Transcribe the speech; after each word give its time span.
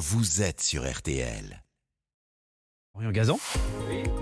vous 0.00 0.40
êtes 0.40 0.62
sur 0.62 0.90
RTL. 0.90 1.62
Orion 2.96 3.10
Gazan 3.10 3.38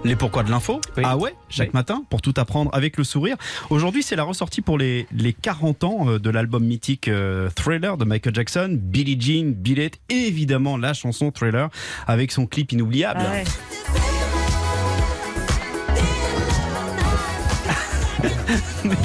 Les 0.05 0.17
pourquoi 0.17 0.43
de 0.43 0.51
l'info 0.51 0.81
Oui. 0.97 1.03
Ah 1.07 1.17
ouais 1.17 1.35
Chaque 1.49 1.69
Oui. 1.69 1.75
matin 1.75 2.03
pour 2.11 2.21
tout 2.21 2.35
apprendre 2.37 2.71
avec 2.75 2.97
le 2.97 3.05
sourire. 3.05 3.37
Aujourd'hui, 3.71 4.03
c'est 4.03 4.17
la 4.17 4.25
ressortie 4.25 4.61
pour 4.61 4.77
les, 4.77 5.07
les 5.13 5.33
40 5.33 5.85
ans 5.85 6.09
euh, 6.09 6.19
de 6.19 6.31
l'album 6.31 6.65
mythique 6.65 7.07
euh, 7.07 7.49
Thriller 7.55 7.97
de 7.97 8.05
Michael 8.05 8.35
Jackson, 8.35 8.77
Billie 8.77 9.19
Jean, 9.21 9.53
Billet 9.55 9.93
et 10.11 10.15
évidemment 10.27 10.77
la 10.77 10.95
chanson 10.95 11.31
Thriller 11.31 11.71
avec 12.09 12.33
son 12.33 12.47
clip 12.47 12.73
inoubliable. 12.73 13.21
Ah 13.25 13.31
ouais. 13.31 13.45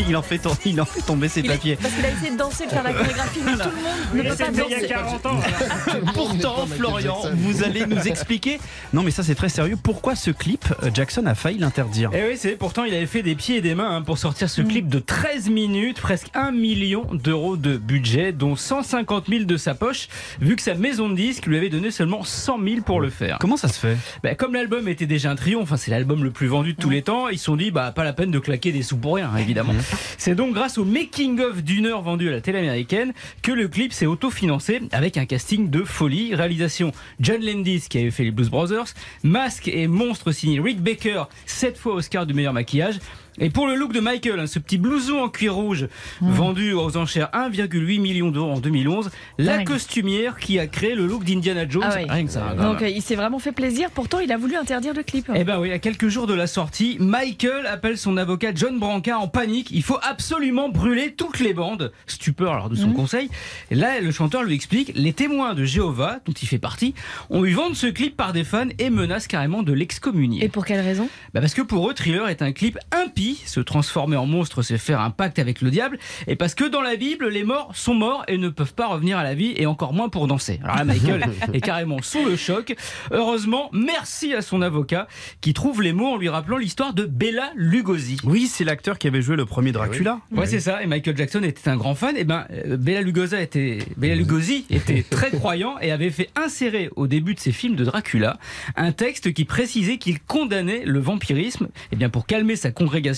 il, 0.09 0.15
en 0.17 0.21
fait 0.21 0.37
tom- 0.39 0.53
il 0.65 0.79
en 0.81 0.85
fait 0.85 1.01
tomber 1.01 1.27
ses 1.27 1.41
Il 1.41 1.47
papiers. 1.47 1.77
parce 1.81 1.93
qu'il 1.93 2.05
a 2.05 2.11
essayé 2.11 2.31
de 2.31 2.37
danser, 2.37 2.65
de 2.65 2.69
faire 2.71 2.83
la 2.83 2.93
chorégraphie, 2.93 3.39
mais 3.45 3.51
tout 3.53 3.69
le 3.69 3.81
monde 3.81 4.25
ne 4.25 4.29
peut 4.29 4.35
pas 4.35 4.49
il 4.51 4.57
y 4.57 4.73
a 4.73 4.77
danser. 4.79 4.87
40 4.87 5.25
ans. 5.25 5.39
Pourtant, 6.13 6.65
Florian, 6.67 7.17
vous 7.35 7.63
allez 7.63 7.85
nous 7.85 8.07
expliquer. 8.07 8.59
Non, 8.93 9.03
mais 9.03 9.11
ça, 9.11 9.23
c'est 9.23 9.35
très 9.35 9.49
sérieux. 9.49 9.77
Pourquoi 9.81 10.15
ce 10.15 10.31
clip, 10.31 10.65
euh, 10.83 10.89
Jackson 10.93 11.25
a 11.25 11.35
failli 11.35 11.57
l'interdire 11.59 12.09
Et 12.13 12.19
Eh 12.25 12.29
oui, 12.31 12.37
c'est 12.37 12.51
pourtant 12.57 12.83
il 12.83 12.93
avait 12.93 13.05
fait 13.05 13.23
des 13.23 13.35
pieds 13.35 13.57
et 13.57 13.61
des 13.61 13.75
mains 13.75 13.95
hein, 13.97 14.01
pour 14.01 14.17
sortir 14.17 14.33
Mm. 14.43 14.49
ce 14.49 14.61
clip 14.61 14.87
de 14.89 14.99
13 14.99 15.49
minutes, 15.49 16.01
presque 16.01 16.27
1 16.33 16.51
million 16.51 17.05
d'euros 17.13 17.55
de 17.55 17.77
budget, 17.77 18.31
dont 18.33 18.55
150 18.55 19.27
000 19.29 19.43
de 19.45 19.57
sa 19.57 19.73
poche, 19.73 20.07
vu 20.41 20.55
que 20.55 20.61
sa 20.61 20.73
maison 20.75 21.07
de 21.09 21.15
disques 21.15 21.45
lui 21.45 21.57
avait 21.57 21.69
donné 21.69 21.91
seulement 21.91 22.23
100 22.23 22.59
000 22.63 22.81
pour 22.81 22.99
le 22.99 23.09
faire. 23.09 23.37
Comment 23.39 23.57
ça 23.57 23.67
se 23.69 23.79
fait 23.79 23.97
Bah, 24.23 24.35
comme 24.35 24.53
l'album 24.53 24.87
était 24.87 25.05
déjà 25.05 25.31
un 25.31 25.35
triomphe, 25.35 25.63
enfin, 25.63 25.77
c'est 25.77 25.91
l'album 25.91 26.23
le 26.23 26.31
plus 26.31 26.47
vendu 26.47 26.73
de 26.73 26.81
tous 26.81 26.89
les 26.89 27.01
temps, 27.03 27.29
ils 27.29 27.37
se 27.39 27.45
sont 27.45 27.55
dit 27.55 27.71
bah 27.71 27.91
pas 27.95 28.03
la 28.03 28.13
peine 28.13 28.31
de 28.31 28.39
claquer 28.39 28.71
des 28.71 28.81
sous 28.83 28.97
pour 28.97 29.15
rien, 29.15 29.31
évidemment. 29.37 29.73
C'est 30.17 30.35
donc 30.35 30.53
grâce 30.53 30.77
au 30.77 30.85
making 30.85 31.39
of 31.39 31.63
d'une 31.63 31.85
heure 31.85 32.01
vendu 32.01 32.29
à 32.29 32.31
la 32.31 32.41
télé 32.41 32.59
américaine 32.59 33.13
que 33.41 33.51
le 33.51 33.67
clip 33.67 33.93
s'est 33.93 34.05
autofinancé 34.05 34.81
avec 34.91 35.17
un 35.17 35.25
casting 35.25 35.69
de 35.69 35.83
folie. 35.83 36.35
Réalisation 36.35 36.91
John 37.19 37.43
Landis 37.43 37.85
qui 37.89 37.99
avait 37.99 38.11
fait 38.11 38.23
les 38.23 38.31
Blues 38.31 38.49
Brothers, 38.49 38.93
masque 39.23 39.67
et 39.67 39.87
monstre 39.87 40.31
signé 40.31 40.59
Rick 40.59 40.81
Baker, 40.81 41.23
sept 41.45 41.77
fois 41.77 41.95
Oscar 41.95 42.25
du 42.25 42.33
meilleur 42.33 42.53
maquillage. 42.53 42.99
Et 43.39 43.49
pour 43.49 43.67
le 43.67 43.75
look 43.75 43.93
de 43.93 43.99
Michael, 43.99 44.39
hein, 44.39 44.47
ce 44.47 44.59
petit 44.59 44.77
blouson 44.77 45.19
en 45.21 45.29
cuir 45.29 45.55
rouge 45.55 45.87
vendu 46.21 46.73
aux 46.73 46.97
enchères 46.97 47.29
1,8 47.33 47.99
million 47.99 48.29
d'euros 48.31 48.51
en 48.53 48.59
2011, 48.59 49.09
la 49.37 49.57
Dingue. 49.57 49.67
costumière 49.67 50.37
qui 50.37 50.59
a 50.59 50.67
créé 50.67 50.95
le 50.95 51.07
look 51.07 51.23
d'Indiana 51.23 51.67
Jones, 51.67 51.83
Ah 51.85 51.95
oui. 51.97 52.05
rien 52.09 52.25
que 52.25 52.31
ça. 52.31 52.49
hein, 52.51 52.55
Donc 52.71 52.81
euh, 52.81 52.89
il 52.89 53.01
s'est 53.01 53.15
vraiment 53.15 53.39
fait 53.39 53.51
plaisir, 53.51 53.89
pourtant 53.91 54.19
il 54.19 54.31
a 54.31 54.37
voulu 54.37 54.55
interdire 54.55 54.93
le 54.93 55.03
clip. 55.03 55.29
Eh 55.33 55.43
ben 55.43 55.59
oui, 55.59 55.71
à 55.71 55.79
quelques 55.79 56.07
jours 56.09 56.27
de 56.27 56.33
la 56.33 56.47
sortie, 56.47 56.97
Michael 56.99 57.65
appelle 57.65 57.97
son 57.97 58.17
avocat 58.17 58.51
John 58.53 58.77
Branca 58.79 59.17
en 59.17 59.27
panique. 59.27 59.69
Il 59.71 59.83
faut 59.83 59.99
absolument 60.03 60.69
brûler 60.69 61.13
toutes 61.15 61.39
les 61.39 61.53
bandes. 61.53 61.91
Stupeur 62.07 62.53
alors 62.53 62.69
de 62.69 62.75
son 62.75 62.91
conseil. 62.91 63.29
Et 63.71 63.75
là, 63.75 63.99
le 63.99 64.11
chanteur 64.11 64.43
lui 64.43 64.53
explique 64.55 64.91
les 64.95 65.13
témoins 65.13 65.53
de 65.55 65.63
Jéhovah, 65.65 66.19
dont 66.25 66.33
il 66.33 66.47
fait 66.47 66.59
partie, 66.59 66.93
ont 67.29 67.45
eu 67.45 67.53
vent 67.53 67.69
de 67.69 67.75
ce 67.75 67.87
clip 67.87 68.15
par 68.15 68.33
des 68.33 68.43
fans 68.43 68.67
et 68.79 68.89
menacent 68.89 69.27
carrément 69.27 69.63
de 69.63 69.73
l'excommunier. 69.73 70.43
Et 70.45 70.49
pour 70.49 70.65
quelle 70.65 70.81
raison? 70.81 71.09
Bah 71.33 71.41
parce 71.41 71.53
que 71.53 71.61
pour 71.61 71.89
eux, 71.89 71.93
Thriller 71.93 72.27
est 72.29 72.41
un 72.41 72.51
clip 72.51 72.77
impie. 72.91 73.22
Se 73.45 73.59
transformer 73.59 74.17
en 74.17 74.25
monstre, 74.25 74.61
c'est 74.61 74.77
faire 74.77 75.01
un 75.01 75.09
pacte 75.09 75.39
avec 75.39 75.61
le 75.61 75.71
diable. 75.71 75.97
Et 76.27 76.35
parce 76.35 76.55
que 76.55 76.65
dans 76.65 76.81
la 76.81 76.95
Bible, 76.95 77.29
les 77.29 77.43
morts 77.43 77.71
sont 77.73 77.93
morts 77.93 78.23
et 78.27 78.37
ne 78.37 78.49
peuvent 78.49 78.73
pas 78.73 78.87
revenir 78.87 79.17
à 79.17 79.23
la 79.23 79.35
vie, 79.35 79.53
et 79.57 79.65
encore 79.65 79.93
moins 79.93 80.09
pour 80.09 80.27
danser. 80.27 80.59
Alors 80.63 80.77
là, 80.77 80.83
Michael 80.83 81.25
est 81.53 81.61
carrément 81.61 82.01
sous 82.01 82.25
le 82.25 82.35
choc. 82.35 82.75
Heureusement, 83.11 83.69
merci 83.73 84.33
à 84.33 84.41
son 84.41 84.61
avocat 84.61 85.07
qui 85.41 85.53
trouve 85.53 85.81
les 85.81 85.93
mots 85.93 86.13
en 86.13 86.17
lui 86.17 86.29
rappelant 86.29 86.57
l'histoire 86.57 86.93
de 86.93 87.05
Bella 87.05 87.51
Lugosi. 87.55 88.17
Oui, 88.23 88.47
c'est 88.47 88.63
l'acteur 88.63 88.97
qui 88.97 89.07
avait 89.07 89.21
joué 89.21 89.35
le 89.35 89.45
premier 89.45 89.71
Dracula. 89.71 90.19
Ouais, 90.31 90.45
c'est 90.45 90.59
ça. 90.59 90.83
Et 90.83 90.87
Michael 90.87 91.17
Jackson 91.17 91.43
était 91.43 91.69
un 91.69 91.77
grand 91.77 91.95
fan. 91.95 92.17
Et 92.17 92.23
ben, 92.23 92.45
euh, 92.51 92.77
Bela 92.77 93.01
Lugosi 93.01 93.35
était, 93.35 93.79
Bela 93.97 94.15
Lugosi 94.15 94.65
était 94.69 95.03
très 95.09 95.31
croyant 95.31 95.75
et 95.79 95.91
avait 95.91 96.09
fait 96.09 96.29
insérer 96.35 96.89
au 96.95 97.07
début 97.07 97.35
de 97.35 97.39
ses 97.39 97.51
films 97.51 97.75
de 97.75 97.85
Dracula 97.85 98.37
un 98.75 98.91
texte 98.91 99.33
qui 99.33 99.45
précisait 99.45 99.97
qu'il 99.97 100.19
condamnait 100.19 100.83
le 100.85 100.99
vampirisme. 100.99 101.69
Et 101.91 101.95
bien, 101.95 102.09
pour 102.09 102.25
calmer 102.25 102.55
sa 102.55 102.71
congrégation, 102.71 103.12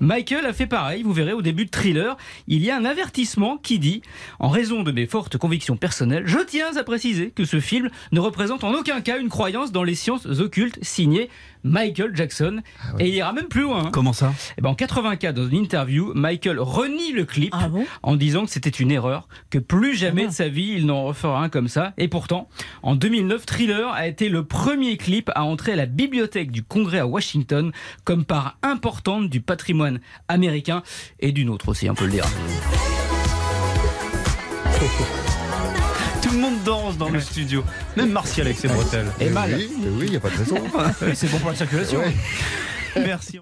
Michael 0.00 0.44
a 0.46 0.52
fait 0.52 0.66
pareil. 0.66 1.02
Vous 1.02 1.12
verrez 1.12 1.32
au 1.32 1.42
début 1.42 1.64
de 1.66 1.70
Thriller, 1.70 2.16
il 2.48 2.62
y 2.64 2.70
a 2.70 2.76
un 2.76 2.84
avertissement 2.84 3.56
qui 3.56 3.78
dit, 3.78 4.02
en 4.38 4.48
raison 4.48 4.82
de 4.82 4.92
mes 4.92 5.06
fortes 5.06 5.38
convictions 5.38 5.76
personnelles, 5.76 6.24
je 6.26 6.38
tiens 6.38 6.76
à 6.76 6.82
préciser 6.84 7.30
que 7.30 7.44
ce 7.44 7.60
film 7.60 7.90
ne 8.12 8.20
représente 8.20 8.64
en 8.64 8.72
aucun 8.74 9.00
cas 9.00 9.18
une 9.18 9.28
croyance 9.28 9.72
dans 9.72 9.82
les 9.84 9.94
sciences 9.94 10.26
occultes 10.26 10.78
signé 10.82 11.28
Michael 11.64 12.14
Jackson. 12.14 12.60
Et 13.00 13.08
il 13.08 13.14
ira 13.14 13.32
même 13.32 13.48
plus 13.48 13.62
loin. 13.62 13.86
hein. 13.86 13.90
Comment 13.92 14.12
ça? 14.12 14.32
Eh 14.56 14.60
ben, 14.62 14.70
en 14.70 14.74
84, 14.74 15.34
dans 15.34 15.48
une 15.48 15.56
interview, 15.56 16.12
Michael 16.14 16.60
renie 16.60 17.12
le 17.12 17.24
clip 17.24 17.52
Ah 17.56 17.68
bon? 17.68 17.84
en 18.02 18.14
disant 18.16 18.44
que 18.44 18.50
c'était 18.50 18.70
une 18.70 18.90
erreur, 18.92 19.26
que 19.50 19.58
plus 19.58 19.96
jamais 19.96 20.26
de 20.26 20.32
sa 20.32 20.48
vie 20.48 20.74
il 20.76 20.86
n'en 20.86 21.04
refera 21.04 21.42
un 21.42 21.48
comme 21.48 21.68
ça. 21.68 21.92
Et 21.98 22.06
pourtant, 22.08 22.48
en 22.82 22.94
2009, 22.94 23.46
Thriller 23.46 23.88
a 23.92 24.06
été 24.06 24.28
le 24.28 24.44
premier 24.44 24.96
clip 24.96 25.30
à 25.34 25.44
entrer 25.44 25.72
à 25.72 25.76
la 25.76 25.86
bibliothèque 25.86 26.52
du 26.52 26.62
Congrès 26.62 27.00
à 27.00 27.06
Washington 27.06 27.72
comme 28.04 28.24
part 28.24 28.58
importante 28.62 29.28
du 29.28 29.35
patrimoine 29.40 30.00
américain 30.28 30.82
et 31.20 31.32
d'une 31.32 31.48
autre 31.48 31.68
aussi, 31.68 31.88
on 31.90 31.94
peut 31.94 32.06
le 32.06 32.12
dire. 32.12 32.26
Tout 36.22 36.30
le 36.32 36.38
monde 36.38 36.62
danse 36.64 36.98
dans 36.98 37.08
le 37.08 37.20
studio. 37.20 37.62
Même 37.96 38.10
Martial 38.10 38.46
avec 38.46 38.58
ses 38.58 38.68
bretelles. 38.68 39.06
Et 39.20 39.30
mal. 39.30 39.54
Oui, 39.54 39.70
mais 39.80 39.88
oui, 39.88 40.04
il 40.06 40.10
n'y 40.10 40.16
a 40.16 40.20
pas 40.20 40.30
de 40.30 40.36
raison. 40.36 40.56
C'est 41.14 41.30
bon 41.30 41.38
pour 41.38 41.50
la 41.50 41.56
circulation. 41.56 42.00
Merci. 42.96 43.40